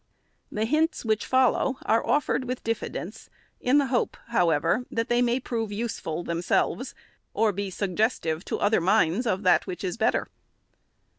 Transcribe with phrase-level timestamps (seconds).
[0.51, 5.39] The hints which follow are offered with diffidence; in the hope, however, that they may
[5.39, 6.95] prove useful themselves,
[7.35, 10.27] or be suggestive to other minds of that which is better.